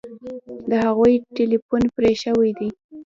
[0.69, 2.69] د هغوی ټیلیفون پرې شوی دی